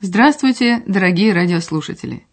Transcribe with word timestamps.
Здравствуйте, 0.00 0.84
дорогие 0.86 1.32
радиослушатели! 1.32 2.24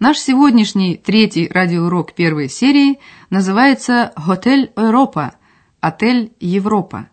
Наш 0.00 0.18
сегодняшний 0.18 0.96
третий 0.96 1.46
радиоурок 1.46 2.14
первой 2.14 2.48
серии 2.48 2.98
называется 3.30 4.12
«Хотель 4.16 4.72
Европа»– 4.76 5.34
«Отель 5.80 6.32
Европа». 6.40 7.10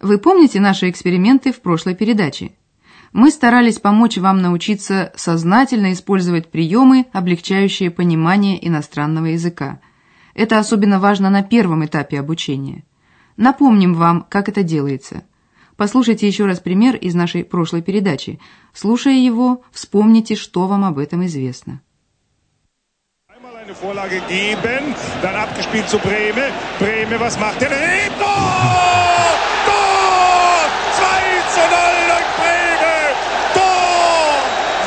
Вы 0.00 0.18
помните 0.18 0.60
наши 0.60 0.88
эксперименты 0.88 1.52
в 1.52 1.60
прошлой 1.60 1.96
передаче? 1.96 2.52
Мы 3.12 3.32
старались 3.32 3.80
помочь 3.80 4.16
вам 4.16 4.42
научиться 4.42 5.12
сознательно 5.16 5.92
использовать 5.92 6.48
приемы, 6.48 7.06
облегчающие 7.12 7.90
понимание 7.90 8.64
иностранного 8.64 9.26
языка. 9.26 9.80
Это 10.34 10.60
особенно 10.60 11.00
важно 11.00 11.30
на 11.30 11.42
первом 11.42 11.84
этапе 11.84 12.20
обучения. 12.20 12.84
Напомним 13.36 13.94
вам, 13.94 14.24
как 14.28 14.48
это 14.48 14.62
делается– 14.62 15.24
Послушайте 15.76 16.26
еще 16.26 16.46
раз 16.46 16.60
пример 16.60 16.96
из 16.96 17.14
нашей 17.14 17.44
прошлой 17.44 17.82
передачи. 17.82 18.40
Слушая 18.72 19.14
его, 19.14 19.62
вспомните, 19.72 20.34
что 20.34 20.66
вам 20.66 20.84
об 20.84 20.98
этом 20.98 21.24
известно. 21.26 21.82
Eine 23.66 23.74
Vorlage 23.74 24.20
geben, 24.28 24.94
dann 25.22 25.34
abgespielt 25.34 25.88
zu 25.88 25.98
Breme. 25.98 26.52
Breme, 26.78 27.18
was 27.18 27.36
macht 27.36 27.60
er? 27.62 27.68
Tor! 27.68 29.32
Tor! 29.66 30.60
2 30.94 31.42
zu 31.54 31.60
0 31.60 31.78
durch 32.10 32.30
Breme! 32.40 32.96
Tor! 33.56 34.30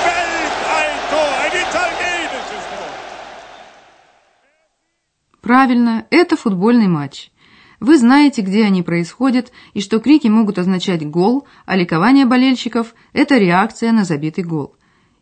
Welt 0.08 0.56
ein 0.80 0.96
Tor! 1.12 1.32
Ein 1.44 1.54
italienisches 1.66 2.64
Tor! 2.72 2.90
Правильно, 5.42 6.06
это 6.10 6.38
футбольный 6.38 6.88
матч. 6.88 7.32
Вы 7.80 7.98
знаете, 7.98 8.42
где 8.42 8.66
они 8.66 8.84
происходят, 8.84 9.52
и 9.74 9.82
что 9.82 10.00
крики 10.00 10.28
могут 10.28 10.60
означать 10.60 11.08
гол, 11.08 11.48
а 11.66 11.78
ликование 11.78 12.26
болельщиков– 12.26 12.94
это 13.14 13.38
реакция 13.38 13.92
на 13.92 14.04
забитый 14.04 14.44
гол. 14.44 14.76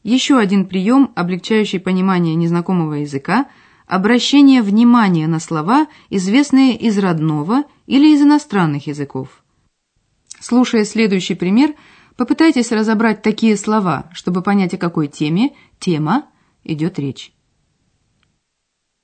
Еще 0.04 0.38
один 0.38 0.66
прием, 0.66 1.12
облегчающий 1.16 1.80
понимание 1.80 2.36
незнакомого 2.36 2.96
языка– 2.96 3.48
обращение 3.88 4.62
внимания 4.62 5.28
на 5.28 5.40
слова, 5.40 5.88
известные 6.10 6.76
из 6.76 6.98
родного 6.98 7.64
или 7.86 8.14
из 8.14 8.22
иностранных 8.22 8.88
языков. 8.88 9.44
Слушая 10.40 10.84
следующий 10.84 11.36
пример, 11.36 11.74
попытайтесь 12.18 12.72
разобрать 12.72 13.22
такие 13.22 13.56
слова, 13.56 14.10
чтобы 14.14 14.42
понять, 14.42 14.74
о 14.74 14.78
какой 14.78 15.08
теме, 15.08 15.56
тема, 15.80 16.26
идет 16.64 17.00
речь. 17.00 17.32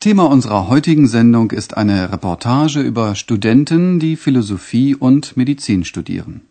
Thema 0.03 0.25
unserer 0.25 0.67
heutigen 0.67 1.07
Sendung 1.07 1.51
ist 1.51 1.77
eine 1.77 2.11
Reportage 2.11 2.81
über 2.81 3.15
Studenten, 3.15 4.01
die 4.01 4.17
Philosophie 4.17 4.95
und 4.95 5.37
Medizin 5.37 5.85
studieren. 5.85 6.41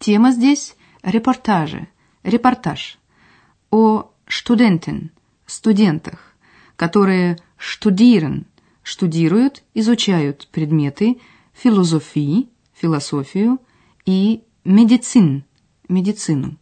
Тема 0.00 0.32
здесь– 0.32 0.74
репортажи, 1.04 1.86
репортаж 2.24 2.98
о 3.70 4.10
студентен, 4.26 5.12
студентах, 5.46 6.18
которые 6.76 7.36
штудируют, 7.56 8.48
штудируют, 8.82 9.62
изучают 9.74 10.48
предметы 10.50 11.20
философии, 11.52 12.48
философию 12.74 13.60
и 14.06 14.42
медицин, 14.64 15.44
медицину. 15.88 16.56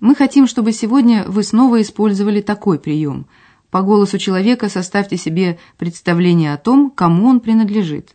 Мы 0.00 0.16
хотим, 0.16 0.48
чтобы 0.48 0.72
сегодня 0.72 1.24
вы 1.28 1.44
снова 1.44 1.80
использовали 1.80 2.40
такой 2.40 2.80
прием– 2.80 3.26
по 3.72 3.80
голосу 3.80 4.18
человека 4.18 4.68
составьте 4.68 5.16
себе 5.16 5.58
представление 5.78 6.52
о 6.52 6.58
том, 6.58 6.90
кому 6.90 7.26
он 7.26 7.40
принадлежит. 7.40 8.14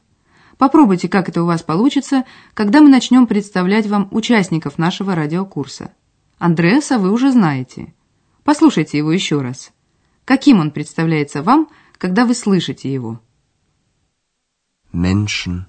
Попробуйте, 0.60 1.10
как 1.10 1.30
это 1.30 1.42
у 1.42 1.48
вас 1.48 1.64
получится, 1.64 2.26
когда 2.54 2.80
мы 2.80 2.90
начнем 2.90 3.26
представлять 3.26 3.88
вам 3.88 4.08
участников 4.12 4.78
нашего 4.78 5.16
радиокурса. 5.16 5.94
Андреаса 6.38 7.00
вы 7.00 7.12
уже 7.12 7.32
знаете. 7.32 7.96
Послушайте 8.44 9.00
его 9.00 9.12
еще 9.12 9.42
раз. 9.42 9.72
Каким 10.26 10.60
он 10.60 10.70
представляется 10.70 11.42
вам, 11.42 11.70
когда 11.98 12.28
вы 12.28 12.36
слышите 12.36 12.94
его? 12.94 13.20
Menschen. 14.94 15.66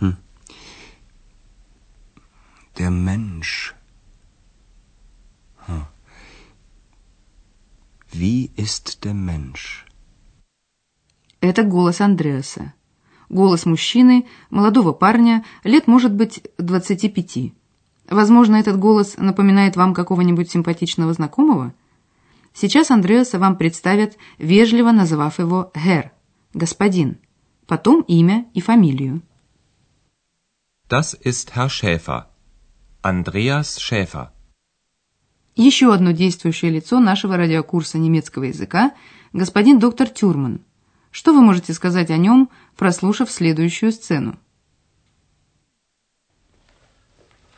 Hm. 0.00 0.16
Der 2.76 2.90
Mensch. 2.90 3.74
Hm. 5.68 5.93
Wie 8.14 8.52
ist 8.56 9.02
der 9.02 9.12
Mensch? 9.12 9.86
Это 11.40 11.64
голос 11.64 12.00
Андреаса. 12.00 12.72
Голос 13.28 13.66
мужчины, 13.66 14.26
молодого 14.50 14.92
парня, 14.92 15.44
лет, 15.64 15.88
может 15.88 16.14
быть, 16.14 16.46
25. 16.58 17.52
Возможно, 18.08 18.54
этот 18.54 18.78
голос 18.78 19.16
напоминает 19.16 19.74
вам 19.74 19.94
какого-нибудь 19.94 20.48
симпатичного 20.48 21.12
знакомого? 21.12 21.74
Сейчас 22.52 22.92
Андреаса 22.92 23.40
вам 23.40 23.56
представят, 23.56 24.16
вежливо 24.38 24.92
называв 24.92 25.40
его 25.40 25.72
«Herr», 25.74 26.10
«господин», 26.52 27.18
потом 27.66 28.02
имя 28.02 28.46
и 28.54 28.60
фамилию. 28.60 29.22
Das 30.88 31.14
ist 31.14 31.56
Herr 31.56 31.68
Schäfer. 31.68 32.26
Andreas 33.02 33.80
Schäfer. 33.80 34.30
Еще 35.56 35.92
одно 35.94 36.10
действующее 36.10 36.70
лицо 36.70 37.00
нашего 37.00 37.36
радиокурса 37.36 37.98
немецкого 37.98 38.44
языка– 38.44 38.92
господин 39.34 39.78
доктор 39.78 40.08
Тюрман. 40.08 40.60
Что 41.10 41.34
вы 41.34 41.42
можете 41.42 41.74
сказать 41.74 42.10
о 42.10 42.16
нем, 42.16 42.48
прослушав 42.76 43.30
следующую 43.30 43.92
сцену? 43.92 44.38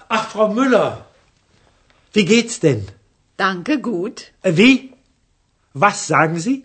Ach, 0.09 0.31
Frau 0.33 0.53
Müller, 0.53 1.05
wie 2.15 2.25
geht's 2.25 2.61
denn? 2.61 2.83
Danke, 3.37 3.79
gut. 3.79 4.33
Wie? 4.43 4.93
Was 5.75 6.06
sagen 6.06 6.39
Sie? 6.39 6.65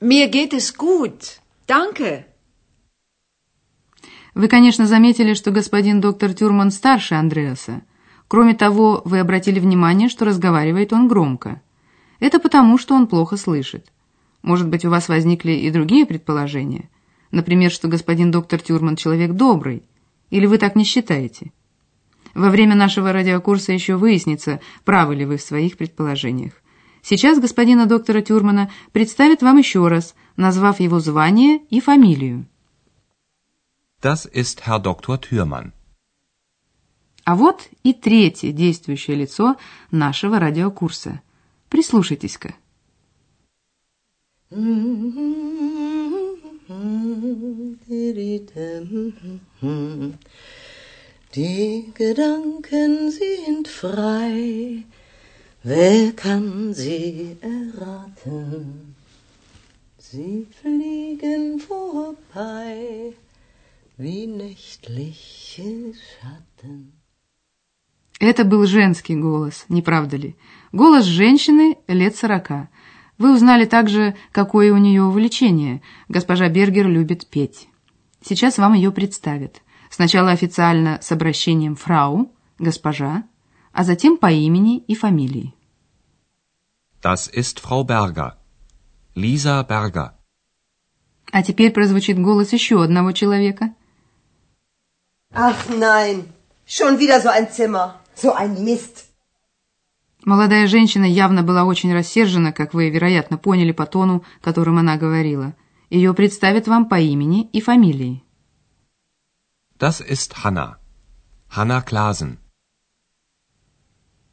Mir 0.00 0.28
geht 0.28 0.52
es 0.52 0.76
gut. 0.76 1.40
Danke. 1.66 2.26
Вы, 4.34 4.46
конечно, 4.48 4.86
заметили, 4.86 5.34
что 5.34 5.50
господин 5.50 6.00
доктор 6.00 6.32
Тюрман 6.32 6.70
старше 6.70 7.14
Андреаса. 7.14 7.82
Кроме 8.28 8.54
того, 8.54 9.00
вы 9.06 9.20
обратили 9.20 9.58
внимание, 9.58 10.10
что 10.10 10.26
разговаривает 10.26 10.92
он 10.92 11.08
громко. 11.08 11.62
Это 12.20 12.38
потому, 12.38 12.76
что 12.76 12.94
он 12.94 13.06
плохо 13.06 13.38
слышит. 13.38 13.90
Может 14.42 14.68
быть, 14.68 14.84
у 14.84 14.90
вас 14.90 15.08
возникли 15.08 15.52
и 15.52 15.70
другие 15.70 16.04
предположения? 16.04 16.90
Например, 17.30 17.70
что 17.70 17.88
господин 17.88 18.30
доктор 18.30 18.60
Тюрман 18.60 18.96
человек 18.96 19.32
добрый. 19.32 19.82
Или 20.30 20.46
вы 20.46 20.58
так 20.58 20.76
не 20.76 20.84
считаете? 20.84 21.52
Во 22.34 22.50
время 22.50 22.74
нашего 22.74 23.12
радиокурса 23.12 23.72
еще 23.72 23.96
выяснится, 23.96 24.60
правы 24.84 25.16
ли 25.16 25.24
вы 25.24 25.38
в 25.38 25.42
своих 25.42 25.78
предположениях. 25.78 26.52
Сейчас 27.02 27.40
господина 27.40 27.86
доктора 27.86 28.20
Тюрмана 28.20 28.70
представят 28.92 29.42
вам 29.42 29.56
еще 29.56 29.88
раз, 29.88 30.14
назвав 30.36 30.80
его 30.80 31.00
звание 31.00 31.60
и 31.70 31.80
фамилию. 31.80 32.46
Das 34.02 34.26
ist 34.32 34.62
Herr 34.66 34.80
Dr. 34.80 35.18
Thürmann. 35.18 35.72
А 37.30 37.34
вот 37.36 37.68
и 37.82 37.92
третье 37.92 38.52
действующее 38.52 39.14
лицо 39.14 39.58
нашего 39.90 40.38
радиокурса. 40.38 41.20
Прислушайтесь-ка. 41.68 42.54
Die 51.34 51.92
Gedanken 51.94 53.10
sind 53.10 53.68
frei, 53.68 54.84
wer 55.62 56.12
kann 56.12 56.72
sie 56.72 57.36
erraten? 57.42 58.94
Sie 59.98 60.46
fliegen 60.62 61.60
vorbei 61.60 63.12
wie 63.98 64.26
nächtliche 64.26 65.92
Schatten. 65.92 66.97
Это 68.18 68.44
был 68.44 68.66
женский 68.66 69.14
голос, 69.14 69.64
не 69.68 69.80
правда 69.80 70.16
ли? 70.16 70.36
Голос 70.72 71.04
женщины 71.04 71.76
лет 71.86 72.16
сорока. 72.16 72.68
Вы 73.16 73.34
узнали 73.34 73.64
также, 73.64 74.16
какое 74.32 74.72
у 74.72 74.76
нее 74.76 75.02
увлечение. 75.02 75.82
Госпожа 76.08 76.48
Бергер 76.48 76.88
любит 76.88 77.26
петь. 77.28 77.68
Сейчас 78.20 78.58
вам 78.58 78.74
ее 78.74 78.90
представят. 78.90 79.62
Сначала 79.90 80.32
официально 80.32 80.98
с 81.00 81.12
обращением 81.12 81.74
«фрау», 81.76 82.32
«госпожа», 82.58 83.24
а 83.72 83.84
затем 83.84 84.16
по 84.16 84.30
имени 84.30 84.78
и 84.78 84.94
фамилии. 84.94 85.54
Das 87.00 87.30
ist 87.32 87.60
Frau 87.60 87.84
Berger. 87.84 88.32
Lisa 89.14 89.66
Berger. 89.66 90.10
А 91.30 91.42
теперь 91.42 91.70
прозвучит 91.70 92.20
голос 92.20 92.52
еще 92.52 92.82
одного 92.82 93.12
человека. 93.12 93.74
Ach 95.32 95.68
nein, 95.68 96.24
schon 96.66 96.98
wieder 96.98 97.20
so 97.20 97.28
ein 97.30 97.50
Zimmer, 97.50 97.94
so 98.20 98.34
ein 98.34 98.56
Mist. 98.64 99.04
Молодая 100.24 100.66
женщина 100.66 101.04
явно 101.04 101.42
была 101.42 101.64
очень 101.64 101.94
рассержена, 101.94 102.52
как 102.52 102.74
вы, 102.74 102.90
вероятно, 102.90 103.38
поняли 103.38 103.72
по 103.72 103.86
тону, 103.86 104.24
которым 104.40 104.78
она 104.78 104.96
говорила. 104.96 105.54
Ее 105.90 106.12
представят 106.12 106.66
вам 106.68 106.86
по 106.86 106.98
имени 107.00 107.48
и 107.52 107.60
фамилии. 107.60 108.22
Das 109.78 110.00
ist 110.00 110.34
Hanna. 110.44 110.74
Hanna 111.56 111.82
Klasen. 111.82 112.38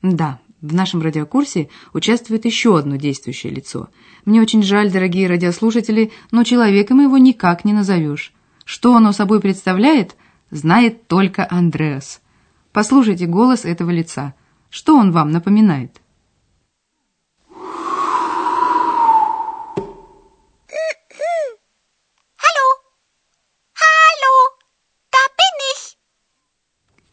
Да, 0.01 0.39
в 0.61 0.73
нашем 0.73 1.01
радиокурсе 1.01 1.69
участвует 1.93 2.45
еще 2.45 2.77
одно 2.77 2.95
действующее 2.95 3.53
лицо. 3.53 3.89
Мне 4.25 4.41
очень 4.41 4.63
жаль, 4.63 4.91
дорогие 4.91 5.27
радиослушатели, 5.27 6.11
но 6.31 6.43
человеком 6.43 7.01
его 7.01 7.17
никак 7.17 7.63
не 7.63 7.73
назовешь. 7.73 8.33
Что 8.65 8.95
оно 8.95 9.11
собой 9.11 9.39
представляет, 9.39 10.15
знает 10.49 11.07
только 11.07 11.47
Андреас. 11.49 12.21
Послушайте 12.75 13.25
голос 13.25 13.63
этого 13.63 13.89
лица. 13.89 14.33
Что 14.69 14.97
он 14.97 15.13
вам 15.13 15.31
напоминает? 15.31 16.01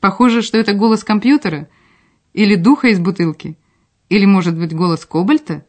Похоже, 0.00 0.42
что 0.42 0.58
это 0.58 0.72
голос 0.72 1.04
компьютера 1.04 1.68
или 2.32 2.56
духа 2.56 2.88
из 2.88 2.98
бутылки, 2.98 3.56
или, 4.08 4.24
может 4.24 4.58
быть, 4.58 4.74
голос 4.74 5.06
кобальта. 5.06 5.64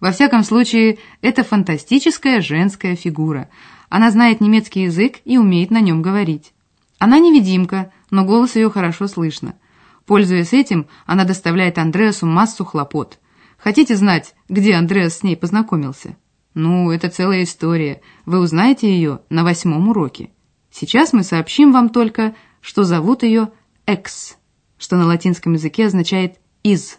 Во 0.00 0.12
всяком 0.12 0.44
случае, 0.44 0.96
это 1.20 1.44
фантастическая 1.44 2.40
женская 2.40 2.96
фигура. 2.96 3.50
Она 3.90 4.10
знает 4.10 4.40
немецкий 4.40 4.84
язык 4.84 5.16
и 5.26 5.36
умеет 5.36 5.70
на 5.70 5.82
нем 5.82 6.00
говорить. 6.00 6.54
Она 6.98 7.18
невидимка, 7.18 7.92
но 8.10 8.24
голос 8.24 8.56
ее 8.56 8.70
хорошо 8.70 9.08
слышно. 9.08 9.58
Пользуясь 10.04 10.52
этим, 10.52 10.86
она 11.04 11.24
доставляет 11.24 11.78
Андреасу 11.78 12.26
массу 12.26 12.64
хлопот. 12.64 13.18
Хотите 13.58 13.96
знать, 13.96 14.34
где 14.48 14.74
Андреас 14.74 15.18
с 15.18 15.22
ней 15.22 15.36
познакомился? 15.36 16.16
Ну, 16.54 16.90
это 16.90 17.10
целая 17.10 17.42
история. 17.42 18.00
Вы 18.24 18.38
узнаете 18.38 18.88
ее 18.88 19.20
на 19.28 19.44
восьмом 19.44 19.88
уроке. 19.88 20.30
Сейчас 20.70 21.12
мы 21.12 21.22
сообщим 21.22 21.72
вам 21.72 21.88
только, 21.88 22.34
что 22.60 22.84
зовут 22.84 23.22
ее 23.22 23.50
«экс», 23.86 24.36
что 24.78 24.96
на 24.96 25.06
латинском 25.06 25.54
языке 25.54 25.86
означает 25.86 26.38
«из». 26.62 26.98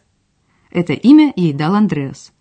Это 0.71 0.93
имя 0.93 1.31
ей 1.35 1.53
дал 1.53 1.75
Андреас. 1.75 2.33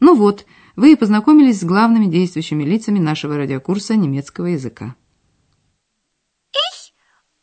Ну 0.00 0.14
вот, 0.14 0.46
вы 0.76 0.92
и 0.92 0.96
познакомились 0.96 1.60
с 1.60 1.64
главными 1.64 2.06
действующими 2.06 2.64
лицами 2.64 2.98
нашего 2.98 3.36
радиокурса 3.36 3.96
немецкого 3.96 4.46
языка. 4.46 4.94
Ich 6.52 6.94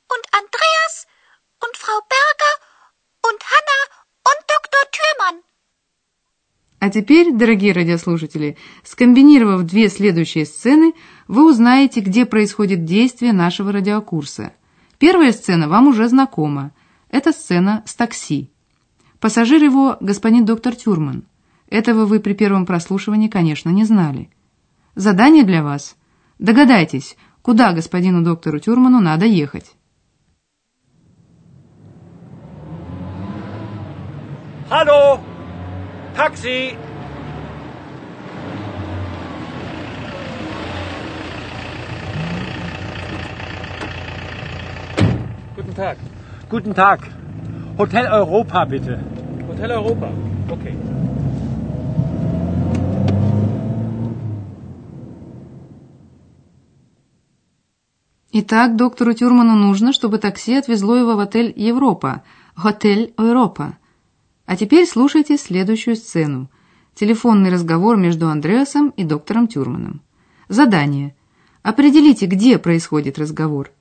und 0.09 0.23
Andreas 0.31 1.07
und 1.63 1.75
Frau 1.77 1.99
Berger 2.13 2.53
und 3.29 3.39
Hanna 3.51 3.79
und 4.29 4.39
Dr. 4.47 4.83
Thürmann. 4.95 5.43
А 6.87 6.89
теперь, 6.89 7.33
дорогие 7.33 7.73
радиослушатели, 7.73 8.55
скомбинировав 8.81 9.63
две 9.63 9.89
следующие 9.89 10.45
сцены, 10.45 10.93
вы 11.27 11.45
узнаете, 11.45 11.99
где 11.99 12.25
происходит 12.25 12.85
действие 12.85 13.33
нашего 13.33 13.73
радиокурса– 13.73 14.53
Первая 14.99 15.31
сцена 15.31 15.67
вам 15.67 15.89
уже 15.89 16.07
знакома. 16.07 16.71
Это 17.09 17.33
сцена 17.33 17.83
с 17.85 17.93
такси. 17.93 18.49
Пассажир 19.19 19.61
его– 19.61 19.97
господин 19.99 20.45
доктор 20.45 20.75
Тюрман. 20.75 21.25
Этого 21.69 22.05
вы 22.05 22.21
при 22.21 22.33
первом 22.33 22.65
прослушивании, 22.65 23.27
конечно, 23.27 23.69
не 23.69 23.83
знали. 23.83 24.29
Задание 24.95 25.43
для 25.43 25.63
вас. 25.63 25.97
Догадайтесь, 26.39 27.17
куда 27.41 27.73
господину 27.73 28.23
доктору 28.23 28.59
Тюрману 28.59 29.01
надо 29.01 29.25
ехать. 29.25 29.73
Hallo! 34.69 35.19
Taxi! 36.17 36.75
Tag. 45.77 45.97
Guten 46.49 46.73
Tag. 46.73 46.99
Hotel 47.77 48.05
Europa, 48.07 48.65
bitte. 48.65 48.97
Hotel 49.47 49.69
Europa. 49.69 50.09
Okay. 50.49 50.75
Итак, 58.31 58.75
доктору 58.75 59.13
Тюрману 59.13 59.53
нужно, 59.53 59.93
чтобы 59.93 60.17
такси 60.17 60.55
отвезло 60.55 60.95
его 60.95 61.15
в 61.15 61.19
отель 61.19 61.53
Европа, 61.55 62.23
Hotel 62.55 63.13
Европа. 63.19 63.77
А 64.47 64.55
теперь 64.55 64.87
слушайте 64.87 65.37
следующую 65.37 65.97
сцену. 65.97 66.49
Телефонный 66.95 67.51
разговор 67.51 67.97
между 67.97 68.29
Андреасом 68.29 68.91
и 68.91 69.03
доктором 69.03 69.49
Тюрманом. 69.49 70.01
Задание. 70.47 71.13
Определите, 71.63 72.27
где 72.27 72.57
происходит 72.57 73.19
разговор. 73.19 73.71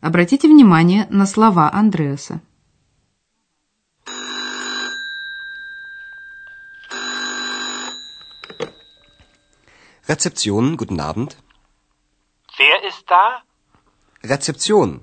Обратите 0.00 0.46
внимание 0.46 1.08
на 1.10 1.26
слова 1.26 1.68
Андреаса. 1.72 2.40
Rezeption, 10.06 10.76
guten 10.76 11.00
Abend. 11.00 11.36
Wer 12.58 12.78
ist 12.88 13.10
da? 13.10 13.42
Rezeption. 14.22 15.00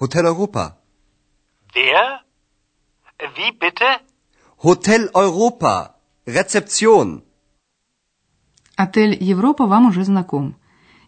Hotel 0.00 0.24
Europa. 0.24 0.78
Wer? 1.74 2.22
Wie 3.36 3.52
bitte? 3.52 4.07
Hotel 4.60 5.08
Europa. 5.14 5.94
Rezeption. 6.26 7.22
Отель 8.74 9.16
Европа 9.20 9.66
вам 9.66 9.86
уже 9.86 10.02
знаком. 10.02 10.56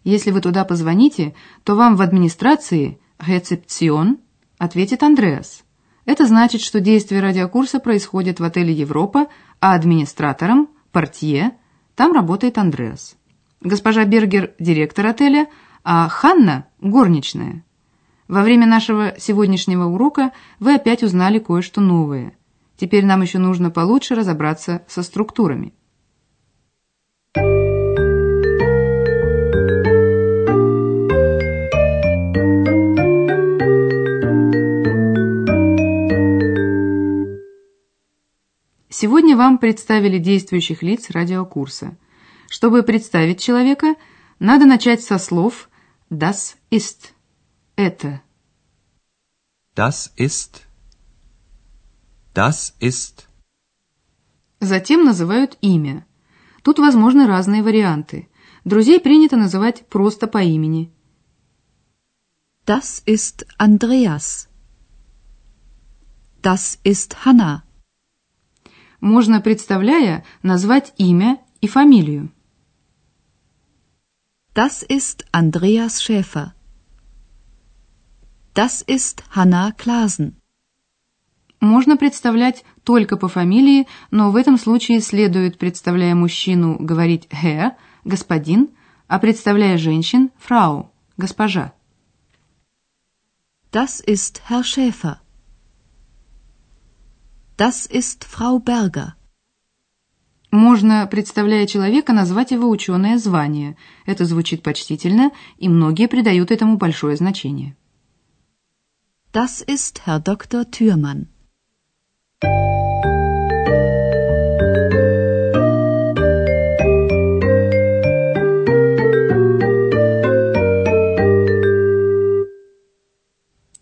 Если 0.05 0.31
вы 0.31 0.39
туда 0.39 0.63
позвоните, 0.63 1.35
то 1.65 1.75
вам 1.75 1.97
в 1.97 2.01
администрации 2.01 3.01
«Рецепцион», 3.19 4.19
ответит 4.57 5.03
Андреас. 5.03 5.63
Это 6.05 6.27
значит, 6.27 6.61
что 6.61 6.79
действие 6.79 7.19
радиокурса 7.19 7.81
происходит 7.81 8.39
в 8.39 8.45
отеле 8.45 8.71
«Европа», 8.71 9.27
а 9.59 9.73
администратором, 9.73 10.69
портье, 10.93 11.51
там 11.95 12.13
работает 12.13 12.57
Андреас. 12.57 13.17
Госпожа 13.59 14.05
Бергер– 14.05 14.53
директор 14.59 15.07
отеля, 15.07 15.49
а 15.83 16.07
Ханна– 16.07 16.67
горничная. 16.79 17.65
Во 18.29 18.43
время 18.43 18.65
нашего 18.65 19.15
сегодняшнего 19.19 19.87
урока 19.87 20.31
вы 20.59 20.75
опять 20.75 21.03
узнали 21.03 21.39
кое-что 21.39 21.81
новое. 21.81 22.33
Теперь 22.81 23.05
нам 23.05 23.21
еще 23.21 23.37
нужно 23.37 23.69
получше 23.69 24.15
разобраться 24.15 24.83
со 24.87 25.03
структурами. 25.03 25.71
Сегодня 38.89 39.37
вам 39.37 39.59
представили 39.59 40.17
действующих 40.17 40.81
лиц 40.81 41.11
радиокурса. 41.11 41.95
Чтобы 42.49 42.81
представить 42.81 43.39
человека, 43.39 43.93
надо 44.39 44.65
начать 44.65 45.03
со 45.03 45.19
слов 45.19 45.69
«das 46.09 46.55
ist»– 46.71 47.13
«это». 47.75 48.21
Das 49.75 50.11
ist. 50.17 50.70
Das 52.33 52.75
ist. 52.79 53.27
Затем 54.59 55.03
называют 55.03 55.57
имя. 55.61 56.05
Тут 56.63 56.79
возможны 56.79 57.27
разные 57.27 57.63
варианты. 57.63 58.29
Друзей 58.63 58.99
принято 58.99 59.37
называть 59.37 59.87
просто 59.87 60.27
по 60.27 60.41
имени. 60.41 60.91
Das 62.65 63.01
ist 63.05 63.45
Andreas. 63.57 64.47
Das 66.41 66.79
ist 66.83 67.15
Hanna 67.25 67.63
можно, 69.01 69.41
представляя, 69.41 70.23
назвать 70.43 70.93
имя 70.97 71.41
и 71.59 71.67
фамилию. 71.67 72.31
Das 74.53 74.83
ist 74.83 75.25
Andreas 75.31 76.01
Schäfer. 76.03 76.53
Das 78.53 78.81
ist 78.81 79.23
Hanna 79.31 79.71
Klasen. 79.71 80.40
Можно 81.61 81.95
представлять 81.95 82.65
только 82.83 83.17
по 83.17 83.27
фамилии, 83.27 83.87
но 84.09 84.31
в 84.31 84.35
этом 84.35 84.57
случае 84.57 84.99
следует, 84.99 85.59
представляя 85.59 86.15
мужчину, 86.15 86.75
говорить 86.79 87.27
«Herr», 87.29 87.73
«господин», 88.03 88.71
а 89.07 89.19
представляя 89.19 89.77
женщин– 89.77 90.31
«Frau», 90.49 90.89
«госпожа». 91.17 91.73
Das 93.71 94.03
ist 94.05 94.41
Herr 94.49 94.63
Schäfer. 94.63 95.19
Das 97.57 97.85
ist 97.85 98.25
Frau 98.25 98.57
Berger. 98.57 99.13
Можно, 100.49 101.07
представляя 101.07 101.67
человека, 101.67 102.11
назвать 102.11 102.51
его 102.51 102.69
ученое 102.69 103.19
звание. 103.19 103.77
Это 104.07 104.25
звучит 104.25 104.63
почтительно, 104.63 105.31
и 105.57 105.69
многие 105.69 106.07
придают 106.07 106.49
этому 106.49 106.77
большое 106.77 107.15
значение. 107.15 107.77
Das 109.31 109.63
ist 109.65 110.01
Herr 110.07 110.21
Dr. 110.21 110.65
Thürmann. 110.65 111.27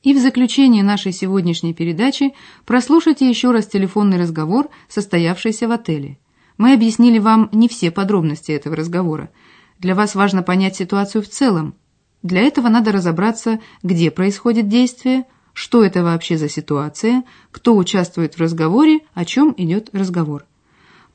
И 0.01 0.13
в 0.13 0.17
заключение 0.17 0.81
нашей 0.81 1.11
сегодняшней 1.11 1.73
передачи 1.73 2.33
прослушайте 2.65 3.29
еще 3.29 3.51
раз 3.51 3.67
телефонный 3.67 4.17
разговор, 4.17 4.69
состоявшийся 4.87 5.67
в 5.67 5.71
отеле. 5.71 6.17
Мы 6.57 6.73
объяснили 6.73 7.19
вам 7.19 7.49
не 7.51 7.67
все 7.67 7.91
подробности 7.91 8.51
этого 8.51 8.75
разговора. 8.75 9.29
Для 9.77 9.95
вас 9.95 10.15
важно 10.15 10.41
понять 10.41 10.75
ситуацию 10.75 11.21
в 11.21 11.27
целом. 11.27 11.75
Для 12.23 12.41
этого 12.41 12.69
надо 12.69 12.91
разобраться, 12.91 13.59
где 13.83 14.09
происходит 14.09 14.67
действие– 14.67 15.25
что 15.53 15.84
это 15.84 16.03
вообще 16.03 16.38
за 16.38 16.50
ситуация, 16.50 17.24
кто 17.51 17.75
участвует 17.75 18.36
в 18.36 18.41
разговоре, 18.41 19.01
о 19.13 19.25
чем 19.25 19.53
идет 19.58 19.89
разговор. 19.94 20.46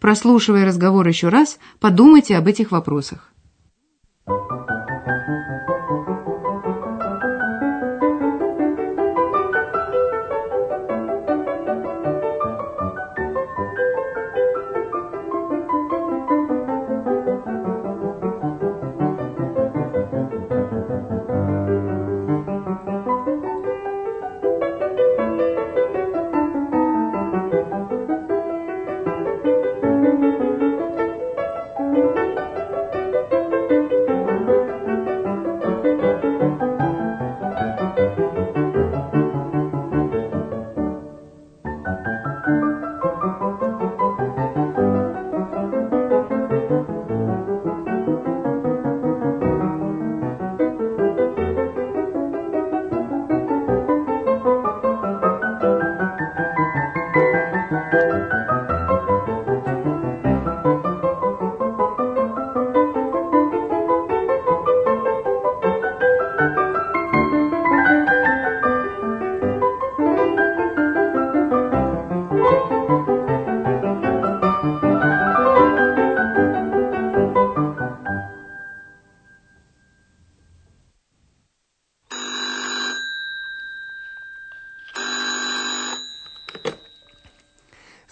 Прослушивая 0.00 0.64
разговор 0.64 1.06
еще 1.06 1.28
раз, 1.28 1.58
подумайте 1.80 2.36
об 2.36 2.46
этих 2.46 2.70
вопросах. 2.70 3.33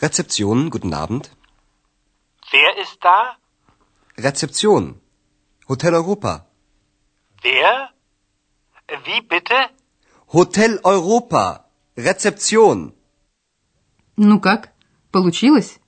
Rezeption, 0.02 0.70
guten 0.70 0.92
Abend. 0.94 1.30
Wer 2.50 2.70
ist 2.84 2.98
da? 3.08 3.36
Rezeption. 4.18 5.00
Hotel 5.68 5.94
Europa. 5.94 6.32
Wer? 7.42 7.90
Wie 9.06 9.20
bitte? 9.32 9.58
Hotel 10.32 10.80
Europa. 10.82 11.44
Rezeption. 11.96 12.94
Ну 14.16 14.40
как, 14.40 14.72
получилось? 15.12 15.78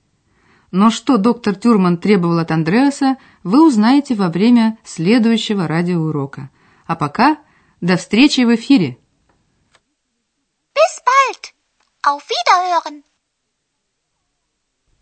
Но 0.71 0.91
что 0.91 1.17
доктор 1.17 1.55
Тюрман 1.55 1.97
требовал 1.97 2.39
от 2.39 2.51
Андреаса, 2.51 3.17
вы 3.43 3.67
узнаете 3.67 4.15
во 4.15 4.29
время 4.29 4.77
следующего 4.83 5.67
радиоурока. 5.67 6.49
А 6.87 6.95
пока 6.95 7.37
до 7.81 7.97
встречи 7.97 8.41
в 8.41 8.55
эфире. 8.55 8.97
Bis 10.73 10.93
bald. 11.05 11.53
Auf 12.03 12.23
Wiederhören. 12.29 13.03